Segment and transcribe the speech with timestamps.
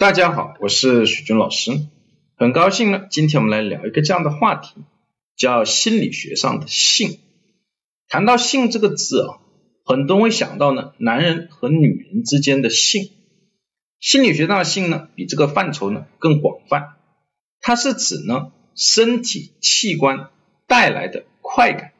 [0.00, 1.72] 大家好，我是许军老师，
[2.34, 4.76] 很高兴呢，今天我们来聊一个这样的话题，
[5.36, 7.18] 叫心理学上的性。
[8.08, 9.44] 谈到性这个字啊，
[9.84, 13.10] 很多人会想到呢，男人和女人之间的性。
[13.98, 16.96] 心理学上的性呢，比这个范畴呢更广泛，
[17.60, 20.30] 它是指呢身体器官
[20.66, 21.92] 带来的快感，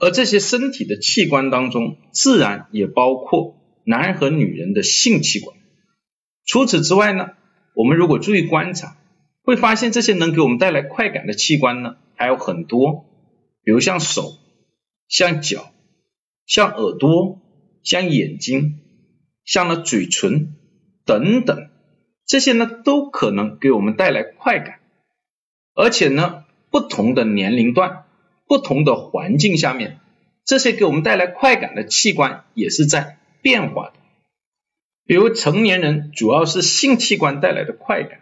[0.00, 5.55] 而这些身体的器官当中，自然也包括男人和女人的性器官。
[6.46, 7.32] 除此之外呢，
[7.74, 8.96] 我们如果注意观察，
[9.42, 13.04] 会发现这些能给我们带来快感的器官呢还有很多，
[13.62, 14.32] 比如像手、
[15.08, 15.72] 像脚、
[16.46, 17.40] 像耳朵、
[17.82, 18.80] 像眼睛、
[19.44, 20.54] 像了嘴唇
[21.04, 21.68] 等等，
[22.24, 24.78] 这些呢都可能给我们带来快感，
[25.74, 28.04] 而且呢不同的年龄段、
[28.46, 29.98] 不同的环境下面，
[30.44, 33.94] 这些给我们带来快感的器官也是在变化的。
[35.06, 38.20] 比如成年人主要是性器官带来的快感，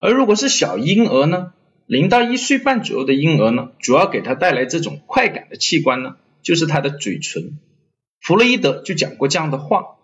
[0.00, 1.52] 而如果是小婴儿呢，
[1.86, 7.58] 零到一岁半左右的婴儿呢，主要给他带来这种快感的器官呢，就是他的嘴唇。
[8.20, 9.96] 弗洛伊德就讲过这样的话，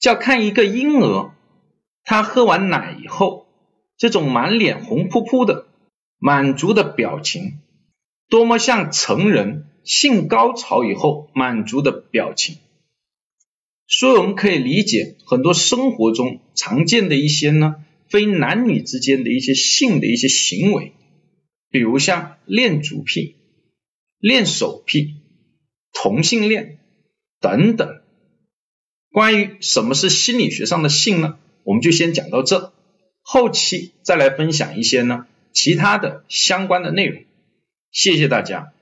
[0.00, 1.32] 叫看一个婴儿，
[2.02, 3.46] 他喝完奶以后，
[3.98, 5.66] 这种满脸红扑扑的
[6.18, 7.60] 满足的表情，
[8.30, 12.56] 多么像成人性高潮以后满足的表情。
[13.98, 17.76] 所以我们可以理解很多生活中常见的一些呢，
[18.08, 20.92] 非男女之间的一些性的一些行为，
[21.70, 23.36] 比如像恋足癖、
[24.18, 25.16] 恋手癖、
[25.92, 26.78] 同性恋
[27.38, 28.00] 等等。
[29.10, 31.38] 关于什么是心理学上的性呢？
[31.64, 32.72] 我们就先讲到这，
[33.20, 37.22] 后期再来分享一些呢其他的相关的内容。
[37.90, 38.72] 谢谢大家。